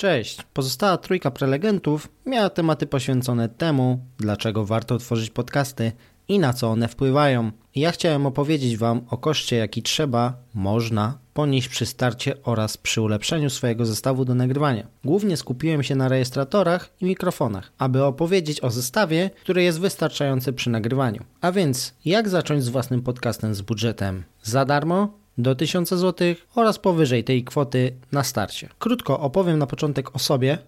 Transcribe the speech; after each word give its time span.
Cześć. 0.00 0.42
Pozostała 0.54 0.98
trójka 0.98 1.30
prelegentów 1.30 2.08
miała 2.26 2.50
tematy 2.50 2.86
poświęcone 2.86 3.48
temu, 3.48 3.98
dlaczego 4.18 4.64
warto 4.64 4.98
tworzyć 4.98 5.30
podcasty 5.30 5.92
i 6.28 6.38
na 6.38 6.52
co 6.52 6.68
one 6.68 6.88
wpływają. 6.88 7.50
Ja 7.74 7.92
chciałem 7.92 8.26
opowiedzieć 8.26 8.76
Wam 8.76 9.00
o 9.10 9.18
koszcie, 9.18 9.56
jaki 9.56 9.82
trzeba, 9.82 10.36
można 10.54 11.18
ponieść 11.34 11.68
przy 11.68 11.86
starcie 11.86 12.42
oraz 12.42 12.76
przy 12.76 13.00
ulepszeniu 13.00 13.50
swojego 13.50 13.86
zestawu 13.86 14.24
do 14.24 14.34
nagrywania. 14.34 14.86
Głównie 15.04 15.36
skupiłem 15.36 15.82
się 15.82 15.94
na 15.94 16.08
rejestratorach 16.08 16.90
i 17.00 17.04
mikrofonach, 17.04 17.72
aby 17.78 18.04
opowiedzieć 18.04 18.60
o 18.60 18.70
zestawie, 18.70 19.30
który 19.42 19.62
jest 19.62 19.80
wystarczający 19.80 20.52
przy 20.52 20.70
nagrywaniu. 20.70 21.24
A 21.40 21.52
więc, 21.52 21.94
jak 22.04 22.28
zacząć 22.28 22.64
z 22.64 22.68
własnym 22.68 23.02
podcastem 23.02 23.54
z 23.54 23.60
budżetem 23.60 24.24
za 24.42 24.64
darmo 24.64 25.19
do 25.38 25.54
1000 25.54 25.88
zł 25.88 26.34
oraz 26.54 26.78
powyżej 26.78 27.24
tej 27.24 27.44
kwoty 27.44 27.92
na 28.12 28.24
starcie. 28.24 28.68
Krótko 28.78 29.20
opowiem 29.20 29.58
na 29.58 29.66
początek 29.66 30.16
o 30.16 30.18
sobie. 30.18 30.58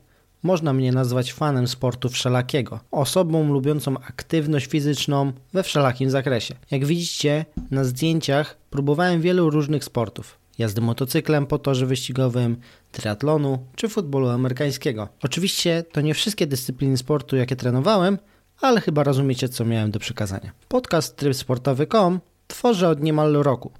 Można 0.42 0.72
mnie 0.72 0.92
nazwać 0.92 1.32
fanem 1.32 1.68
sportu 1.68 2.08
wszelakiego, 2.08 2.80
osobą 2.90 3.52
lubiącą 3.52 3.98
aktywność 3.98 4.66
fizyczną 4.66 5.32
we 5.52 5.62
wszelakim 5.62 6.10
zakresie. 6.10 6.54
Jak 6.70 6.84
widzicie 6.84 7.44
na 7.70 7.84
zdjęciach, 7.84 8.56
próbowałem 8.70 9.20
wielu 9.20 9.50
różnych 9.50 9.84
sportów. 9.84 10.38
Jazdy 10.58 10.80
motocyklem 10.80 11.46
po 11.46 11.58
torze 11.58 11.86
wyścigowym, 11.86 12.56
triatlonu 12.92 13.58
czy 13.76 13.88
futbolu 13.88 14.28
amerykańskiego. 14.28 15.08
Oczywiście 15.22 15.84
to 15.92 16.00
nie 16.00 16.14
wszystkie 16.14 16.46
dyscypliny 16.46 16.96
sportu, 16.96 17.36
jakie 17.36 17.56
trenowałem, 17.56 18.18
ale 18.60 18.80
chyba 18.80 19.02
rozumiecie, 19.02 19.48
co 19.48 19.64
miałem 19.64 19.90
do 19.90 19.98
przekazania. 19.98 20.52
Podcast 20.68 21.16
trybsportowy.com 21.16 22.20
tworzę 22.46 22.88
od 22.88 23.02
niemal 23.02 23.32
roku. 23.32 23.72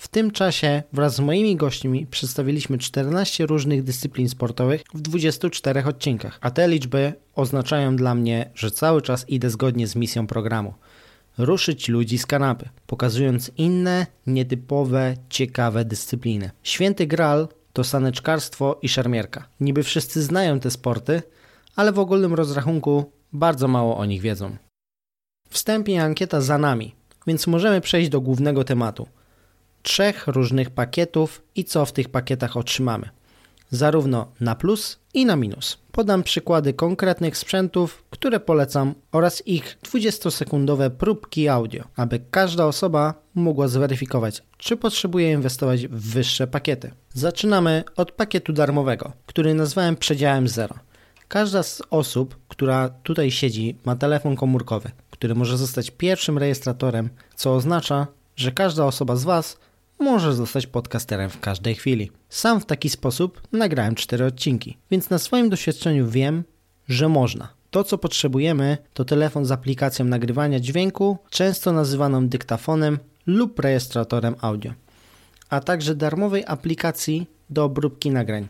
W 0.00 0.08
tym 0.08 0.30
czasie 0.30 0.82
wraz 0.92 1.14
z 1.14 1.20
moimi 1.20 1.56
gośćmi 1.56 2.06
przedstawiliśmy 2.06 2.78
14 2.78 3.46
różnych 3.46 3.82
dyscyplin 3.82 4.28
sportowych 4.28 4.82
w 4.94 5.00
24 5.00 5.84
odcinkach, 5.84 6.38
a 6.40 6.50
te 6.50 6.68
liczby 6.68 7.12
oznaczają 7.34 7.96
dla 7.96 8.14
mnie, 8.14 8.50
że 8.54 8.70
cały 8.70 9.02
czas 9.02 9.28
idę 9.28 9.50
zgodnie 9.50 9.86
z 9.86 9.96
misją 9.96 10.26
programu. 10.26 10.74
Ruszyć 11.38 11.88
ludzi 11.88 12.18
z 12.18 12.26
kanapy, 12.26 12.68
pokazując 12.86 13.50
inne, 13.56 14.06
nietypowe, 14.26 15.14
ciekawe 15.28 15.84
dyscypliny. 15.84 16.50
Święty 16.62 17.06
Graal 17.06 17.48
to 17.72 17.84
saneczkarstwo 17.84 18.78
i 18.82 18.88
szermierka. 18.88 19.48
Niby 19.60 19.82
wszyscy 19.82 20.22
znają 20.22 20.60
te 20.60 20.70
sporty, 20.70 21.22
ale 21.76 21.92
w 21.92 21.98
ogólnym 21.98 22.34
rozrachunku 22.34 23.12
bardzo 23.32 23.68
mało 23.68 23.96
o 23.96 24.04
nich 24.04 24.20
wiedzą. 24.20 24.56
Wstępnie 25.50 26.02
ankieta 26.04 26.40
za 26.40 26.58
nami, 26.58 26.94
więc 27.26 27.46
możemy 27.46 27.80
przejść 27.80 28.10
do 28.10 28.20
głównego 28.20 28.64
tematu– 28.64 29.06
trzech 29.82 30.26
różnych 30.26 30.70
pakietów 30.70 31.42
i 31.54 31.64
co 31.64 31.86
w 31.86 31.92
tych 31.92 32.08
pakietach 32.08 32.56
otrzymamy. 32.56 33.08
Zarówno 33.70 34.32
na 34.40 34.54
plus 34.54 34.98
i 35.14 35.26
na 35.26 35.36
minus. 35.36 35.78
Podam 35.92 36.22
przykłady 36.22 36.72
konkretnych 36.72 37.36
sprzętów, 37.36 38.04
które 38.10 38.40
polecam 38.40 38.94
oraz 39.12 39.46
ich 39.46 39.78
20-sekundowe 39.82 40.90
próbki 40.90 41.48
audio, 41.48 41.84
aby 41.96 42.20
każda 42.30 42.66
osoba 42.66 43.14
mogła 43.34 43.68
zweryfikować, 43.68 44.42
czy 44.58 44.76
potrzebuje 44.76 45.32
inwestować 45.32 45.86
w 45.86 46.12
wyższe 46.12 46.46
pakiety. 46.46 46.90
Zaczynamy 47.14 47.84
od 47.96 48.12
pakietu 48.12 48.52
darmowego, 48.52 49.12
który 49.26 49.54
nazwałem 49.54 49.96
przedziałem 49.96 50.48
0. 50.48 50.74
Każda 51.28 51.62
z 51.62 51.82
osób, 51.90 52.36
która 52.48 52.88
tutaj 52.88 53.30
siedzi, 53.30 53.76
ma 53.84 53.96
telefon 53.96 54.36
komórkowy, 54.36 54.90
który 55.10 55.34
może 55.34 55.58
zostać 55.58 55.90
pierwszym 55.90 56.38
rejestratorem, 56.38 57.10
co 57.36 57.54
oznacza, 57.54 58.06
że 58.36 58.52
każda 58.52 58.84
osoba 58.84 59.16
z 59.16 59.24
Was 59.24 59.58
może 60.00 60.34
zostać 60.34 60.66
podcasterem 60.66 61.30
w 61.30 61.40
każdej 61.40 61.74
chwili. 61.74 62.10
Sam 62.28 62.60
w 62.60 62.66
taki 62.66 62.88
sposób 62.88 63.42
nagrałem 63.52 63.94
cztery 63.94 64.24
odcinki, 64.24 64.76
więc 64.90 65.10
na 65.10 65.18
swoim 65.18 65.50
doświadczeniu 65.50 66.08
wiem, 66.08 66.44
że 66.88 67.08
można. 67.08 67.48
To, 67.70 67.84
co 67.84 67.98
potrzebujemy, 67.98 68.78
to 68.94 69.04
telefon 69.04 69.44
z 69.44 69.52
aplikacją 69.52 70.04
nagrywania 70.04 70.60
dźwięku, 70.60 71.18
często 71.30 71.72
nazywaną 71.72 72.28
dyktafonem 72.28 72.98
lub 73.26 73.58
rejestratorem 73.58 74.34
audio, 74.40 74.72
a 75.50 75.60
także 75.60 75.94
darmowej 75.94 76.44
aplikacji 76.46 77.26
do 77.50 77.64
obróbki 77.64 78.10
nagrań. 78.10 78.48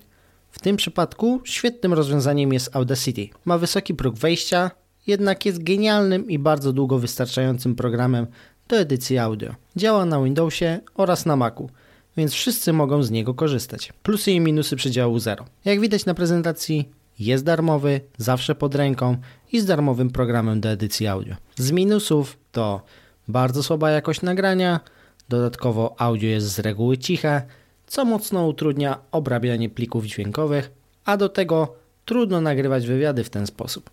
W 0.50 0.58
tym 0.58 0.76
przypadku 0.76 1.40
świetnym 1.44 1.92
rozwiązaniem 1.92 2.52
jest 2.52 2.76
Audacity. 2.76 3.28
Ma 3.44 3.58
wysoki 3.58 3.94
próg 3.94 4.16
wejścia, 4.16 4.70
jednak 5.06 5.46
jest 5.46 5.62
genialnym 5.62 6.30
i 6.30 6.38
bardzo 6.38 6.72
długo 6.72 6.98
wystarczającym 6.98 7.74
programem 7.74 8.26
do 8.70 8.76
edycji 8.76 9.18
audio. 9.18 9.54
Działa 9.76 10.04
na 10.04 10.22
Windowsie 10.22 10.80
oraz 10.94 11.26
na 11.26 11.36
Macu, 11.36 11.70
więc 12.16 12.32
wszyscy 12.32 12.72
mogą 12.72 13.02
z 13.02 13.10
niego 13.10 13.34
korzystać. 13.34 13.92
Plusy 14.02 14.32
i 14.32 14.40
minusy 14.40 14.76
przedziału 14.76 15.18
0. 15.18 15.44
Jak 15.64 15.80
widać 15.80 16.06
na 16.06 16.14
prezentacji, 16.14 16.88
jest 17.18 17.44
darmowy, 17.44 18.00
zawsze 18.18 18.54
pod 18.54 18.74
ręką 18.74 19.16
i 19.52 19.60
z 19.60 19.64
darmowym 19.64 20.10
programem 20.10 20.60
do 20.60 20.68
edycji 20.68 21.06
audio. 21.06 21.34
Z 21.56 21.70
minusów 21.70 22.36
to 22.52 22.82
bardzo 23.28 23.62
słaba 23.62 23.90
jakość 23.90 24.22
nagrania, 24.22 24.80
dodatkowo 25.28 25.94
audio 25.98 26.28
jest 26.28 26.46
z 26.46 26.58
reguły 26.58 26.98
ciche, 26.98 27.42
co 27.86 28.04
mocno 28.04 28.46
utrudnia 28.46 28.98
obrabianie 29.12 29.70
plików 29.70 30.04
dźwiękowych, 30.04 30.70
a 31.04 31.16
do 31.16 31.28
tego 31.28 31.74
trudno 32.04 32.40
nagrywać 32.40 32.86
wywiady 32.86 33.24
w 33.24 33.30
ten 33.30 33.46
sposób. 33.46 33.90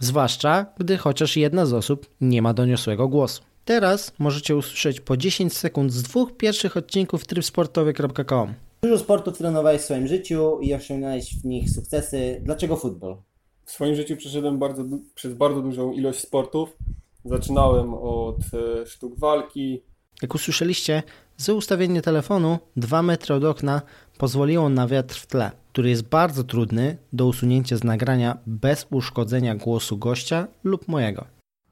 Zwłaszcza 0.00 0.66
gdy 0.78 0.96
chociaż 0.96 1.36
jedna 1.36 1.66
z 1.66 1.72
osób 1.72 2.06
nie 2.20 2.42
ma 2.42 2.54
doniosłego 2.54 3.08
głosu. 3.08 3.42
Teraz 3.68 4.12
możecie 4.18 4.56
usłyszeć 4.56 5.00
po 5.00 5.16
10 5.16 5.56
sekund 5.56 5.92
z 5.92 6.02
dwóch 6.02 6.36
pierwszych 6.36 6.76
odcinków 6.76 7.26
trybsportowy.com. 7.26 8.54
Dużo 8.82 8.98
sportów 8.98 9.38
trenowałeś 9.38 9.80
w 9.80 9.84
swoim 9.84 10.06
życiu 10.06 10.60
i 10.60 10.74
osiągnąłeś 10.74 11.40
w 11.40 11.44
nich 11.44 11.70
sukcesy. 11.70 12.40
Dlaczego 12.44 12.76
futbol? 12.76 13.16
W 13.64 13.70
swoim 13.70 13.94
życiu 13.94 14.16
przeszedłem 14.16 14.58
bardzo, 14.58 14.84
przez 15.14 15.34
bardzo 15.34 15.62
dużą 15.62 15.92
ilość 15.92 16.18
sportów. 16.18 16.76
Zaczynałem 17.24 17.94
od 17.94 18.36
e, 18.36 18.86
sztuk 18.86 19.18
walki. 19.18 19.82
Jak 20.22 20.34
usłyszeliście, 20.34 21.02
z 21.36 21.48
ustawienia 21.48 22.02
telefonu 22.02 22.58
2 22.76 23.02
metry 23.02 23.34
od 23.34 23.44
okna 23.44 23.82
pozwoliło 24.18 24.68
na 24.68 24.86
wiatr 24.86 25.14
w 25.14 25.26
tle, 25.26 25.50
który 25.72 25.90
jest 25.90 26.02
bardzo 26.02 26.44
trudny 26.44 26.96
do 27.12 27.26
usunięcia 27.26 27.76
z 27.76 27.84
nagrania 27.84 28.38
bez 28.46 28.86
uszkodzenia 28.90 29.54
głosu 29.54 29.98
gościa 29.98 30.46
lub 30.64 30.88
mojego. 30.88 31.24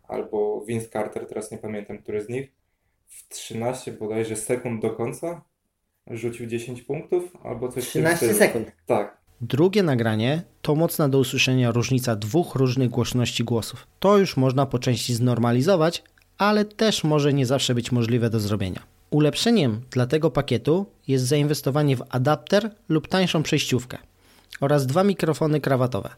Albo 0.08 0.45
Vince 0.66 0.88
Carter, 0.88 1.26
teraz 1.26 1.50
nie 1.50 1.58
pamiętam, 1.58 1.98
który 1.98 2.24
z 2.24 2.28
nich, 2.28 2.52
w 3.06 3.28
13 3.28 3.92
bodajże 3.92 4.36
sekund 4.36 4.82
do 4.82 4.90
końca 4.90 5.44
rzucił 6.10 6.46
10 6.46 6.82
punktów 6.82 7.36
albo 7.44 7.68
coś 7.68 7.88
13 7.88 8.34
sekund. 8.34 8.72
Tak. 8.86 9.16
Drugie 9.40 9.82
nagranie 9.82 10.42
to 10.62 10.74
mocna 10.74 11.08
do 11.08 11.18
usłyszenia 11.18 11.72
różnica 11.72 12.16
dwóch 12.16 12.54
różnych 12.54 12.90
głośności 12.90 13.44
głosów. 13.44 13.86
To 14.00 14.18
już 14.18 14.36
można 14.36 14.66
po 14.66 14.78
części 14.78 15.14
znormalizować, 15.14 16.02
ale 16.38 16.64
też 16.64 17.04
może 17.04 17.32
nie 17.32 17.46
zawsze 17.46 17.74
być 17.74 17.92
możliwe 17.92 18.30
do 18.30 18.40
zrobienia. 18.40 18.82
Ulepszeniem 19.10 19.80
dla 19.90 20.06
tego 20.06 20.30
pakietu 20.30 20.86
jest 21.08 21.24
zainwestowanie 21.24 21.96
w 21.96 22.02
adapter 22.08 22.70
lub 22.88 23.08
tańszą 23.08 23.42
przejściówkę 23.42 23.98
oraz 24.60 24.86
dwa 24.86 25.04
mikrofony 25.04 25.60
krawatowe, 25.60 26.10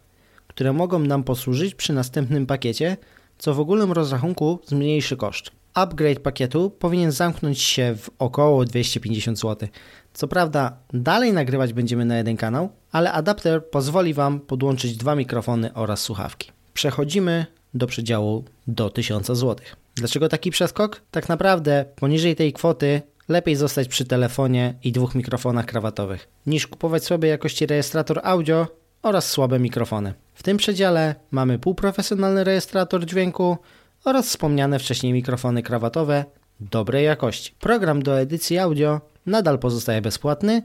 które 0.46 0.72
mogą 0.72 0.98
nam 0.98 1.24
posłużyć 1.24 1.74
przy 1.74 1.92
następnym 1.92 2.46
pakiecie 2.46 2.96
co 3.38 3.54
w 3.54 3.60
ogólnym 3.60 3.92
rozrachunku 3.92 4.58
zmniejszy 4.66 5.16
koszt. 5.16 5.50
Upgrade 5.74 6.20
pakietu 6.20 6.70
powinien 6.70 7.12
zamknąć 7.12 7.62
się 7.62 7.94
w 7.96 8.10
około 8.18 8.64
250 8.64 9.38
zł. 9.38 9.68
Co 10.14 10.28
prawda, 10.28 10.76
dalej 10.92 11.32
nagrywać 11.32 11.72
będziemy 11.72 12.04
na 12.04 12.16
jeden 12.16 12.36
kanał, 12.36 12.68
ale 12.92 13.12
adapter 13.12 13.70
pozwoli 13.70 14.14
Wam 14.14 14.40
podłączyć 14.40 14.96
dwa 14.96 15.14
mikrofony 15.14 15.74
oraz 15.74 16.00
słuchawki. 16.00 16.52
Przechodzimy 16.74 17.46
do 17.74 17.86
przedziału 17.86 18.44
do 18.66 18.90
1000 18.90 19.26
zł. 19.26 19.56
Dlaczego 19.94 20.28
taki 20.28 20.50
przeskok? 20.50 21.02
Tak 21.10 21.28
naprawdę 21.28 21.84
poniżej 21.96 22.36
tej 22.36 22.52
kwoty 22.52 23.02
lepiej 23.28 23.56
zostać 23.56 23.88
przy 23.88 24.04
telefonie 24.04 24.74
i 24.84 24.92
dwóch 24.92 25.14
mikrofonach 25.14 25.66
krawatowych, 25.66 26.28
niż 26.46 26.66
kupować 26.66 27.04
słabej 27.04 27.30
jakości 27.30 27.66
rejestrator 27.66 28.20
audio 28.22 28.66
oraz 29.02 29.30
słabe 29.30 29.58
mikrofony. 29.58 30.14
W 30.34 30.42
tym 30.42 30.56
przedziale 30.56 31.14
mamy 31.30 31.58
półprofesjonalny 31.58 32.44
rejestrator 32.44 33.06
dźwięku 33.06 33.56
oraz 34.04 34.26
wspomniane 34.26 34.78
wcześniej 34.78 35.12
mikrofony 35.12 35.62
krawatowe 35.62 36.24
dobrej 36.60 37.04
jakości. 37.04 37.54
Program 37.60 38.02
do 38.02 38.20
edycji 38.20 38.58
audio 38.58 39.00
nadal 39.26 39.58
pozostaje 39.58 40.02
bezpłatny, 40.02 40.62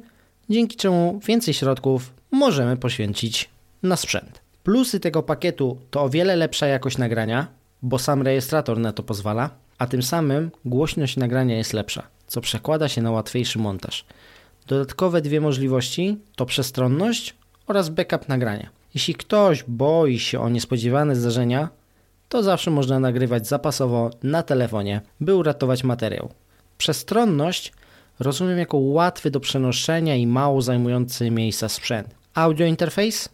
dzięki 0.49 0.77
czemu 0.77 1.19
więcej 1.27 1.53
środków 1.53 2.13
możemy 2.31 2.77
poświęcić 2.77 3.49
na 3.83 3.95
sprzęt. 3.95 4.41
Plusy 4.63 4.99
tego 4.99 5.23
pakietu 5.23 5.77
to 5.91 6.03
o 6.03 6.09
wiele 6.09 6.35
lepsza 6.35 6.67
jakość 6.67 6.97
nagrania, 6.97 7.47
bo 7.81 7.99
sam 7.99 8.21
rejestrator 8.21 8.79
na 8.79 8.93
to 8.93 9.03
pozwala, 9.03 9.49
a 9.77 9.87
tym 9.87 10.03
samym 10.03 10.51
głośność 10.65 11.17
nagrania 11.17 11.57
jest 11.57 11.73
lepsza, 11.73 12.07
co 12.27 12.41
przekłada 12.41 12.89
się 12.89 13.01
na 13.01 13.11
łatwiejszy 13.11 13.59
montaż. 13.59 14.05
Dodatkowe 14.67 15.21
dwie 15.21 15.41
możliwości 15.41 16.17
to 16.35 16.45
przestronność 16.45 17.35
oraz 17.67 17.89
backup 17.89 18.29
nagrania. 18.29 18.69
Jeśli 18.93 19.15
ktoś 19.15 19.63
boi 19.67 20.19
się 20.19 20.39
o 20.39 20.49
niespodziewane 20.49 21.15
zdarzenia, 21.15 21.69
to 22.29 22.43
zawsze 22.43 22.71
można 22.71 22.99
nagrywać 22.99 23.47
zapasowo 23.47 24.09
na 24.23 24.43
telefonie, 24.43 25.01
by 25.19 25.35
uratować 25.35 25.83
materiał. 25.83 26.29
Przestronność 26.77 27.73
rozumiem 28.19 28.57
jako 28.57 28.77
łatwy 28.77 29.31
do 29.31 29.39
przenoszenia 29.39 30.15
i 30.15 30.27
mało 30.27 30.61
zajmujący 30.61 31.31
miejsca 31.31 31.69
sprzęt. 31.69 32.15
Audio 32.33 32.67
interface 32.67 33.29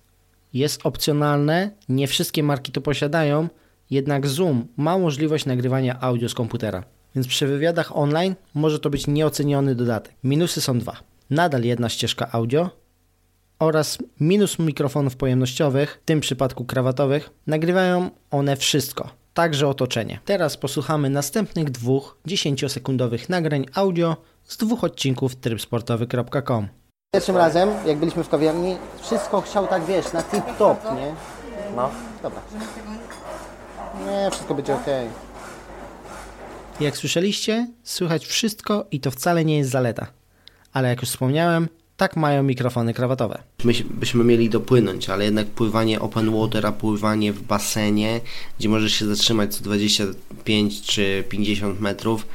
jest 0.54 0.86
opcjonalne, 0.86 1.72
nie 1.90 2.08
wszystkie 2.08 2.44
marki 2.44 2.72
to 2.72 2.82
posiadają, 2.82 3.48
jednak 3.90 4.28
Zoom 4.28 4.68
ma 4.78 4.98
możliwość 4.98 5.46
nagrywania 5.46 6.00
audio 6.02 6.30
z 6.30 6.34
komputera. 6.34 6.84
Więc 7.16 7.28
przy 7.28 7.48
wywiadach 7.48 7.98
online 7.98 8.36
może 8.54 8.80
to 8.80 8.90
być 8.90 9.08
nieoceniony 9.08 9.76
dodatek. 9.76 10.14
Minusy 10.24 10.62
są 10.62 10.80
dwa. 10.80 10.98
Nadal 11.30 11.64
jedna 11.64 11.90
ścieżka 11.90 12.32
audio 12.32 12.70
oraz 13.60 13.98
minus 14.20 14.60
mikrofonów 14.60 15.16
pojemnościowych, 15.16 16.00
w 16.04 16.06
tym 16.06 16.20
przypadku 16.20 16.66
krawatowych, 16.66 17.30
nagrywają 17.48 18.10
one 18.32 18.56
wszystko, 18.56 19.10
także 19.34 19.68
otoczenie. 19.68 20.20
Teraz 20.26 20.58
posłuchamy 20.58 21.10
następnych 21.10 21.70
dwóch 21.70 22.18
10-sekundowych 22.28 23.30
nagrań 23.30 23.66
audio 23.76 24.18
z 24.44 24.58
dwóch 24.58 24.84
odcinków 24.84 25.36
trybsportowy.com. 25.36 26.68
Pierwszym 27.14 27.38
razem, 27.38 27.70
jak 27.86 27.98
byliśmy 27.98 28.24
w 28.24 28.30
kawiarni, 28.30 28.78
wszystko 29.02 29.42
chciał 29.42 29.68
tak, 29.68 29.86
wiesz, 29.86 30.14
na 30.14 30.22
tip-top, 30.22 30.96
nie? 30.96 31.14
No, 31.76 31.90
dobra. 32.24 32.42
Nie, 34.06 34.32
wszystko 34.32 34.56
będzie 34.56 34.76
ok. 34.76 34.86
Jak 36.80 36.98
słyszeliście, 36.98 37.68
słychać 37.84 38.26
wszystko 38.26 38.86
i 38.92 39.00
to 39.00 39.12
wcale 39.12 39.46
nie 39.46 39.58
jest 39.58 39.70
zaleta. 39.70 40.08
Ale 40.74 40.90
jak 40.90 41.02
już 41.02 41.10
wspomniałem, 41.10 41.68
tak 42.00 42.16
mają 42.16 42.44
mikrofony 42.44 42.94
krawatowe. 42.94 43.44
My 43.64 43.74
byśmy 43.90 44.24
mieli 44.24 44.50
dopłynąć, 44.50 45.10
ale 45.10 45.26
jednak 45.26 45.48
pływanie 45.48 46.00
open 46.00 46.32
water, 46.32 46.66
a 46.66 46.72
pływanie 46.72 47.34
w 47.34 47.42
basenie, 47.42 48.22
gdzie 48.60 48.70
możesz 48.70 48.94
się 48.94 49.06
zatrzymać 49.06 49.56
co 49.56 49.64
25 49.64 50.82
czy 50.82 51.24
50 51.30 51.80
metrów. 51.80 52.28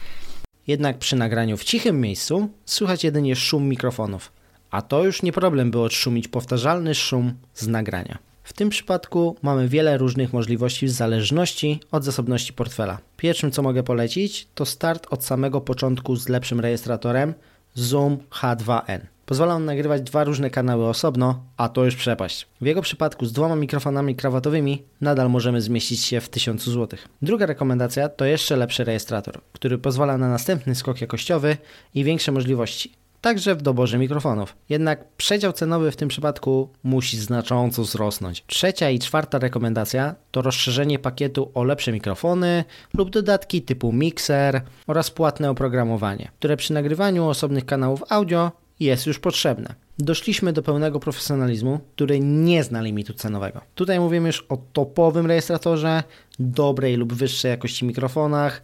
Jednak 0.66 0.98
przy 0.98 1.16
nagraniu 1.16 1.56
w 1.56 1.64
cichym 1.64 2.00
miejscu 2.00 2.48
słychać 2.64 3.04
jedynie 3.04 3.36
szum 3.36 3.68
mikrofonów, 3.68 4.32
a 4.70 4.82
to 4.82 5.04
już 5.04 5.22
nie 5.22 5.32
problem, 5.32 5.70
by 5.70 5.80
odszumić 5.80 6.28
powtarzalny 6.28 6.94
szum 6.94 7.32
z 7.54 7.66
nagrania. 7.66 8.18
W 8.42 8.52
tym 8.52 8.68
przypadku 8.70 9.36
mamy 9.42 9.68
wiele 9.68 9.98
różnych 9.98 10.32
możliwości 10.32 10.86
w 10.86 10.90
zależności 10.90 11.80
od 11.90 12.04
zasobności 12.04 12.52
portfela. 12.52 12.98
Pierwszym 13.16 13.50
co 13.50 13.62
mogę 13.62 13.82
polecić 13.82 14.46
to 14.54 14.66
start 14.66 15.06
od 15.10 15.24
samego 15.24 15.60
początku 15.60 16.16
z 16.16 16.28
lepszym 16.28 16.60
rejestratorem 16.60 17.34
Zoom 17.74 18.18
H2n. 18.30 19.13
Pozwala 19.26 19.54
on 19.54 19.64
nagrywać 19.64 20.02
dwa 20.02 20.24
różne 20.24 20.50
kanały 20.50 20.86
osobno, 20.86 21.42
a 21.56 21.68
to 21.68 21.84
już 21.84 21.96
przepaść. 21.96 22.46
W 22.60 22.66
jego 22.66 22.82
przypadku 22.82 23.26
z 23.26 23.32
dwoma 23.32 23.56
mikrofonami 23.56 24.16
krawatowymi 24.16 24.82
nadal 25.00 25.30
możemy 25.30 25.60
zmieścić 25.60 26.00
się 26.00 26.20
w 26.20 26.28
1000 26.28 26.64
zł. 26.64 26.98
Druga 27.22 27.46
rekomendacja 27.46 28.08
to 28.08 28.24
jeszcze 28.24 28.56
lepszy 28.56 28.84
rejestrator, 28.84 29.40
który 29.52 29.78
pozwala 29.78 30.18
na 30.18 30.28
następny 30.28 30.74
skok 30.74 31.00
jakościowy 31.00 31.56
i 31.94 32.04
większe 32.04 32.32
możliwości. 32.32 32.92
Także 33.24 33.54
w 33.54 33.62
doborze 33.62 33.98
mikrofonów. 33.98 34.56
Jednak 34.68 35.04
przedział 35.16 35.52
cenowy 35.52 35.90
w 35.90 35.96
tym 35.96 36.08
przypadku 36.08 36.68
musi 36.82 37.18
znacząco 37.18 37.82
wzrosnąć. 37.82 38.44
Trzecia 38.46 38.90
i 38.90 38.98
czwarta 38.98 39.38
rekomendacja 39.38 40.14
to 40.30 40.42
rozszerzenie 40.42 40.98
pakietu 40.98 41.50
o 41.54 41.64
lepsze 41.64 41.92
mikrofony 41.92 42.64
lub 42.94 43.10
dodatki 43.10 43.62
typu 43.62 43.92
mixer 43.92 44.60
oraz 44.86 45.10
płatne 45.10 45.50
oprogramowanie, 45.50 46.30
które 46.38 46.56
przy 46.56 46.72
nagrywaniu 46.72 47.26
osobnych 47.28 47.66
kanałów 47.66 48.02
audio 48.08 48.52
jest 48.80 49.06
już 49.06 49.18
potrzebne. 49.18 49.74
Doszliśmy 49.98 50.52
do 50.52 50.62
pełnego 50.62 51.00
profesjonalizmu, 51.00 51.80
który 51.94 52.20
nie 52.20 52.64
zna 52.64 52.80
limitu 52.80 53.14
cenowego. 53.14 53.60
Tutaj 53.74 54.00
mówimy 54.00 54.26
już 54.26 54.46
o 54.48 54.58
topowym 54.72 55.26
rejestratorze, 55.26 56.02
dobrej 56.38 56.96
lub 56.96 57.12
wyższej 57.12 57.50
jakości 57.50 57.84
mikrofonach, 57.84 58.62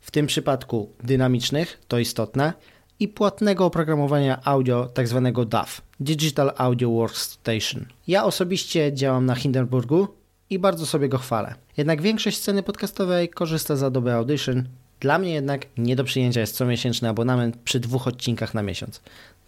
w 0.00 0.10
tym 0.10 0.26
przypadku 0.26 0.92
dynamicznych, 1.04 1.80
to 1.88 1.98
istotne, 1.98 2.52
i 3.00 3.08
płatnego 3.08 3.64
oprogramowania 3.64 4.40
audio 4.44 4.88
tzw. 4.94 5.32
Tak 5.34 5.48
DAW 5.48 5.80
Digital 6.00 6.52
Audio 6.56 6.90
Workstation. 6.90 7.86
Ja 8.06 8.24
osobiście 8.24 8.92
działam 8.92 9.26
na 9.26 9.34
Hindenburgu 9.34 10.08
i 10.50 10.58
bardzo 10.58 10.86
sobie 10.86 11.08
go 11.08 11.18
chwalę. 11.18 11.54
Jednak 11.76 12.02
większość 12.02 12.38
sceny 12.38 12.62
podcastowej 12.62 13.28
korzysta 13.28 13.76
z 13.76 13.82
Adobe 13.82 14.14
Audition. 14.14 14.68
Dla 15.00 15.18
mnie 15.18 15.32
jednak 15.32 15.66
nie 15.76 15.96
do 15.96 16.04
przyjęcia 16.04 16.40
jest 16.40 16.56
comiesięczny 16.56 17.08
abonament 17.08 17.56
przy 17.64 17.80
dwóch 17.80 18.06
odcinkach 18.06 18.54
na 18.54 18.62
miesiąc 18.62 19.00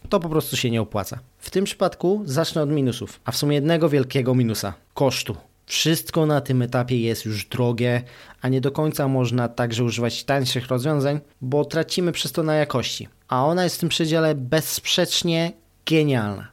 to 0.08 0.20
po 0.20 0.28
prostu 0.28 0.56
się 0.56 0.70
nie 0.70 0.80
opłaca. 0.80 1.18
W 1.38 1.50
tym 1.50 1.64
przypadku 1.64 2.22
zacznę 2.24 2.62
od 2.62 2.70
minusów, 2.70 3.20
a 3.24 3.32
w 3.32 3.36
sumie 3.36 3.54
jednego 3.54 3.88
wielkiego 3.88 4.34
minusa 4.34 4.74
kosztu. 4.94 5.36
Wszystko 5.66 6.26
na 6.26 6.40
tym 6.40 6.62
etapie 6.62 7.00
jest 7.00 7.24
już 7.24 7.44
drogie, 7.44 8.02
a 8.42 8.48
nie 8.48 8.60
do 8.60 8.70
końca 8.70 9.08
można 9.08 9.48
także 9.48 9.84
używać 9.84 10.24
tańszych 10.24 10.66
rozwiązań, 10.66 11.20
bo 11.40 11.64
tracimy 11.64 12.12
przez 12.12 12.32
to 12.32 12.42
na 12.42 12.54
jakości, 12.54 13.08
a 13.28 13.46
ona 13.46 13.64
jest 13.64 13.76
w 13.76 13.80
tym 13.80 13.88
przedziale 13.88 14.34
bezsprzecznie 14.34 15.52
genialna. 15.86 16.48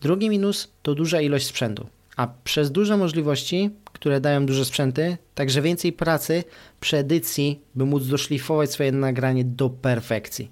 Drugi 0.00 0.30
minus 0.30 0.72
to 0.82 0.94
duża 0.94 1.20
ilość 1.20 1.46
sprzętu, 1.46 1.86
a 2.16 2.28
przez 2.44 2.72
duże 2.72 2.96
możliwości, 2.96 3.70
które 3.92 4.20
dają 4.20 4.46
duże 4.46 4.64
sprzęty, 4.64 5.16
także 5.34 5.62
więcej 5.62 5.92
pracy 5.92 6.44
przy 6.80 6.96
edycji, 6.96 7.60
by 7.74 7.84
móc 7.84 8.06
doszlifować 8.06 8.70
swoje 8.70 8.92
nagranie 8.92 9.44
do 9.44 9.70
perfekcji. 9.70 10.50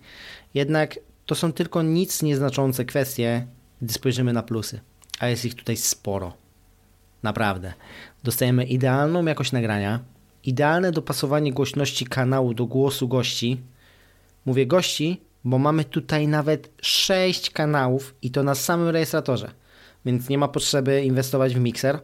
Jednak 0.55 0.99
to 1.27 1.35
są 1.35 1.53
tylko 1.53 1.83
nic 1.83 2.23
nieznaczące 2.23 2.85
kwestie, 2.85 3.47
gdy 3.83 3.93
spojrzymy 3.93 4.33
na 4.33 4.43
plusy, 4.43 4.81
a 5.19 5.29
jest 5.29 5.45
ich 5.45 5.55
tutaj 5.55 5.77
sporo. 5.77 6.33
Naprawdę. 7.23 7.73
Dostajemy 8.25 8.65
idealną 8.65 9.25
jakość 9.25 9.53
nagrania, 9.53 10.01
idealne 10.45 10.93
dopasowanie 10.93 11.53
głośności 11.53 12.07
kanału 12.07 12.55
do 12.55 12.67
głosu 12.67 13.09
gości. 13.09 13.61
Mówię 14.45 14.67
gości, 14.67 15.21
bo 15.45 15.59
mamy 15.59 15.85
tutaj 15.85 16.29
nawet 16.29 16.71
6 16.83 17.51
kanałów 17.51 18.15
i 18.23 18.31
to 18.31 18.43
na 18.43 18.55
samym 18.55 18.89
rejestratorze, 18.89 19.51
więc 20.05 20.29
nie 20.29 20.39
ma 20.39 20.49
potrzeby 20.49 21.03
inwestować 21.03 21.55
w 21.55 21.61
mikser. 21.61 22.01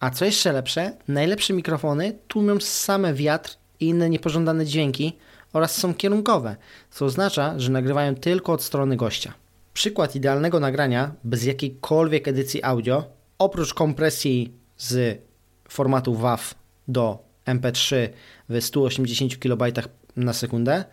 A 0.00 0.10
co 0.10 0.24
jeszcze 0.24 0.52
lepsze, 0.52 0.96
najlepsze 1.08 1.52
mikrofony 1.52 2.18
tłumią 2.28 2.60
same 2.60 3.14
wiatr 3.14 3.56
i 3.80 3.86
inne 3.86 4.10
niepożądane 4.10 4.66
dźwięki, 4.66 5.16
oraz 5.56 5.76
są 5.76 5.94
kierunkowe, 5.94 6.56
co 6.90 7.04
oznacza, 7.04 7.58
że 7.58 7.72
nagrywają 7.72 8.14
tylko 8.14 8.52
od 8.52 8.62
strony 8.62 8.96
gościa. 8.96 9.34
Przykład 9.74 10.16
idealnego 10.16 10.60
nagrania 10.60 11.14
bez 11.24 11.44
jakiejkolwiek 11.44 12.28
edycji 12.28 12.62
audio, 12.62 13.04
oprócz 13.38 13.74
kompresji 13.74 14.52
z 14.76 15.20
formatu 15.68 16.14
WAV 16.14 16.42
do 16.88 17.18
MP3 17.46 18.08
w 18.48 18.60
180 18.60 19.38
kB 19.38 19.72
na 20.16 20.32
sekundę, 20.32 20.84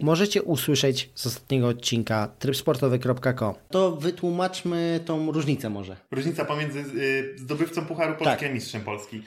możecie 0.00 0.42
usłyszeć 0.42 1.10
z 1.14 1.26
ostatniego 1.26 1.68
odcinka 1.68 2.28
trybsportowy.com. 2.38 3.54
To 3.70 3.96
wytłumaczmy 3.96 5.00
tą 5.04 5.32
różnicę 5.32 5.70
może. 5.70 5.96
Różnica 6.10 6.44
pomiędzy 6.44 6.78
y, 6.78 7.38
zdobywcą 7.38 7.86
Pucharu 7.86 8.14
Polski 8.14 8.40
tak. 8.40 8.50
a 8.50 8.54
mistrzem 8.54 8.82
Polski. 8.82 9.22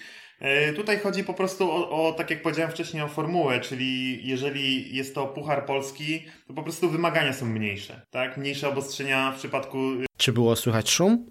E, 0.46 0.74
tutaj 0.74 1.00
chodzi 1.00 1.24
po 1.24 1.34
prostu 1.34 1.72
o, 1.72 1.90
o, 2.08 2.14
tak 2.14 2.30
jak 2.30 2.42
powiedziałem 2.42 2.72
wcześniej, 2.72 3.04
o 3.04 3.08
formułę, 3.08 3.60
czyli 3.60 4.20
jeżeli 4.28 4.96
jest 4.96 5.16
to 5.16 5.28
Puchar 5.28 5.66
Polski, 5.66 6.25
to 6.48 6.54
po 6.54 6.64
prostu 6.64 6.90
wymagania 6.90 7.34
są 7.34 7.46
mniejsze, 7.46 8.02
tak? 8.12 8.38
Mniejsze 8.38 8.70
obostrzenia 8.70 9.32
w 9.32 9.36
przypadku... 9.36 9.78
Y, 9.78 10.06
Czy 10.18 10.34
było 10.34 10.56
słychać 10.56 10.90
szum? 10.90 11.25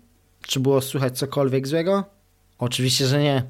Czy 0.46 0.60
było 0.60 0.80
słychać 0.80 1.18
cokolwiek 1.18 1.66
złego? 1.66 2.04
Oczywiście, 2.58 3.06
że 3.06 3.22
nie. 3.22 3.42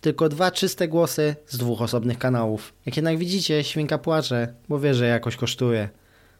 Tylko 0.00 0.28
dwa 0.28 0.50
czyste 0.50 0.88
głosy 0.88 1.36
z 1.46 1.58
dwóch 1.58 1.82
osobnych 1.82 2.18
kanałów. 2.18 2.74
Jak 2.86 2.96
jednak 2.96 3.18
widzicie, 3.18 3.64
świnka 3.64 3.98
płacze, 3.98 4.54
bo 4.68 4.80
wie, 4.80 4.94
że 4.94 5.06
jakoś 5.06 5.36
kosztuje. 5.36 5.88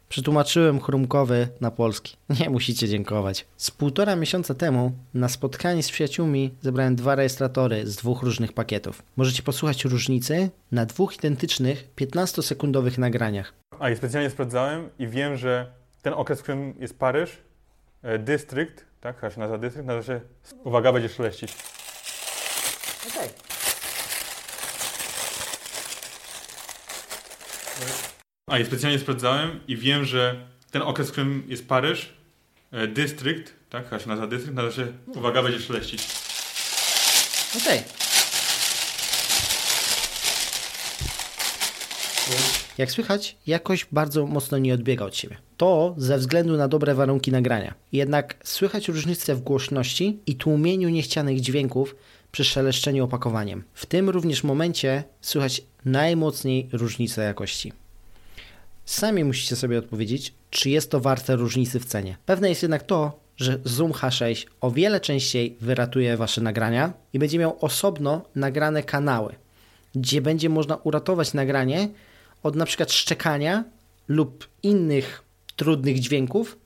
Przetłumaczyłem 0.08 0.80
chrumkowy 0.80 1.48
na 1.60 1.70
polski. 1.70 2.16
Nie 2.40 2.50
musicie 2.50 2.88
dziękować. 2.88 3.46
Z 3.56 3.70
półtora 3.70 4.16
miesiąca 4.16 4.54
temu 4.54 4.92
na 5.14 5.28
spotkanie 5.28 5.82
z 5.82 5.90
przyjaciółmi 5.90 6.54
zebrałem 6.60 6.96
dwa 6.96 7.14
rejestratory 7.14 7.86
z 7.86 7.96
dwóch 7.96 8.22
różnych 8.22 8.52
pakietów. 8.52 9.02
Możecie 9.16 9.42
posłuchać 9.42 9.84
różnicy 9.84 10.50
na 10.72 10.86
dwóch 10.86 11.16
identycznych 11.16 11.88
15-sekundowych 11.96 12.98
nagraniach. 12.98 13.52
A 13.78 13.90
i 13.90 13.96
specjalnie 13.96 14.30
sprawdzałem 14.30 14.88
i 14.98 15.08
wiem, 15.08 15.36
że 15.36 15.72
ten 16.02 16.12
okres, 16.12 16.40
w 16.40 16.42
którym 16.42 16.74
jest 16.78 16.98
Paryż, 16.98 17.38
e, 18.02 18.18
dystrykt, 18.18 18.84
tak, 19.00 19.20
chyba 19.20 19.30
się 19.30 19.40
nazywa 19.40 19.58
dystrykt, 19.58 19.86
nazywa 19.86 20.06
się, 20.06 20.20
uwaga, 20.64 20.92
będzie 20.92 21.08
szeleścić. 21.08 21.56
Okej. 23.08 23.28
Okay. 23.28 23.47
A 28.48 28.58
i 28.58 28.66
specjalnie 28.66 28.98
sprawdzałem 28.98 29.60
i 29.68 29.76
wiem, 29.76 30.04
że 30.04 30.36
ten 30.70 30.82
okres, 30.82 31.08
w 31.08 31.12
którym 31.12 31.42
jest 31.48 31.68
Paryż, 31.68 32.12
e, 32.70 32.86
dystrykt, 32.86 33.52
tak, 33.70 33.84
chyba 33.84 33.98
się 33.98 34.08
nazywa 34.08 34.26
dystrykt, 34.26 34.56
nazywa 34.56 34.76
się, 34.76 34.92
uwaga, 35.06 35.42
będzie 35.42 35.60
szeleścić. 35.60 36.06
Okej. 37.62 37.82
Jak 42.78 42.90
słychać, 42.90 43.36
jakoś 43.46 43.86
bardzo 43.92 44.26
mocno 44.26 44.58
nie 44.58 44.74
odbiega 44.74 45.04
od 45.04 45.16
siebie. 45.16 45.36
To 45.56 45.94
ze 45.98 46.18
względu 46.18 46.56
na 46.56 46.68
dobre 46.68 46.94
warunki 46.94 47.32
nagrania. 47.32 47.74
Jednak 47.92 48.36
słychać 48.44 48.88
różnicę 48.88 49.34
w 49.34 49.40
głośności 49.40 50.18
i 50.26 50.36
tłumieniu 50.36 50.88
niechcianych 50.88 51.40
dźwięków 51.40 51.96
przy 52.32 52.44
szeleszczeniu 52.44 53.04
opakowaniem. 53.04 53.64
W 53.74 53.86
tym 53.86 54.10
również 54.10 54.44
momencie 54.44 55.04
słychać 55.20 55.62
najmocniej 55.84 56.68
różnicę 56.72 57.22
jakości. 57.22 57.72
Sami 58.88 59.24
musicie 59.24 59.56
sobie 59.56 59.78
odpowiedzieć, 59.78 60.34
czy 60.50 60.70
jest 60.70 60.90
to 60.90 61.00
warte 61.00 61.36
różnicy 61.36 61.80
w 61.80 61.84
cenie. 61.84 62.16
Pewne 62.26 62.48
jest 62.48 62.62
jednak 62.62 62.82
to, 62.82 63.20
że 63.36 63.58
Zoom 63.64 63.92
H6 63.92 64.46
o 64.60 64.70
wiele 64.70 65.00
częściej 65.00 65.56
wyratuje 65.60 66.16
Wasze 66.16 66.40
nagrania 66.40 66.92
i 67.12 67.18
będzie 67.18 67.38
miał 67.38 67.56
osobno 67.60 68.22
nagrane 68.34 68.82
kanały, 68.82 69.34
gdzie 69.94 70.20
będzie 70.22 70.48
można 70.48 70.76
uratować 70.76 71.34
nagranie 71.34 71.88
od 72.42 72.56
na 72.56 72.66
szczekania 72.88 73.64
lub 74.08 74.48
innych 74.62 75.22
trudnych 75.56 76.00
dźwięków, 76.00 76.58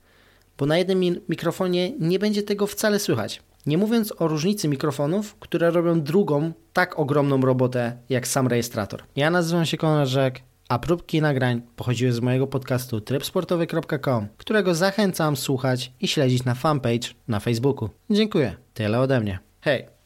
bo 0.58 0.66
na 0.66 0.78
jednym 0.78 1.00
mi- 1.00 1.20
mikrofonie 1.28 1.92
nie 2.00 2.18
będzie 2.18 2.42
tego 2.42 2.66
wcale 2.66 2.98
słychać. 2.98 3.42
Nie 3.66 3.78
mówiąc 3.78 4.14
o 4.18 4.28
różnicy 4.28 4.68
mikrofonów, 4.68 5.34
które 5.40 5.70
robią 5.70 6.00
drugą 6.00 6.52
tak 6.72 6.98
ogromną 6.98 7.40
robotę 7.40 7.96
jak 8.08 8.28
sam 8.28 8.48
rejestrator. 8.48 9.02
Ja 9.16 9.30
nazywam 9.30 9.66
się 9.66 9.76
Konrad 9.76 10.08
Rzek, 10.08 10.40
a 10.68 10.78
próbki 10.78 11.20
nagrań 11.20 11.62
pochodziły 11.76 12.12
z 12.12 12.20
mojego 12.20 12.46
podcastu 12.46 13.00
trybsportowy.com, 13.00 14.28
którego 14.36 14.74
zachęcam 14.74 15.36
słuchać 15.36 15.92
i 16.00 16.08
śledzić 16.08 16.44
na 16.44 16.54
fanpage 16.54 17.08
na 17.28 17.40
Facebooku. 17.40 17.88
Dziękuję. 18.10 18.56
Tyle 18.74 19.00
ode 19.00 19.20
mnie. 19.20 19.38
Hej! 19.60 20.01